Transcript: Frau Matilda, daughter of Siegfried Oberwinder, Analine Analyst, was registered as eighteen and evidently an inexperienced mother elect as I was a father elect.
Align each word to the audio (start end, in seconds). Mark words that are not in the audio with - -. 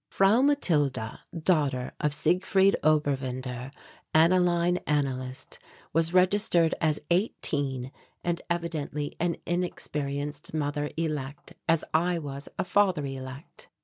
Frau 0.09 0.41
Matilda, 0.41 1.19
daughter 1.43 1.91
of 1.99 2.11
Siegfried 2.11 2.75
Oberwinder, 2.83 3.71
Analine 4.15 4.81
Analyst, 4.87 5.59
was 5.93 6.11
registered 6.11 6.73
as 6.81 7.01
eighteen 7.11 7.91
and 8.23 8.41
evidently 8.49 9.15
an 9.19 9.35
inexperienced 9.45 10.55
mother 10.55 10.89
elect 10.97 11.53
as 11.69 11.83
I 11.93 12.17
was 12.17 12.49
a 12.57 12.63
father 12.63 13.05
elect. 13.05 13.69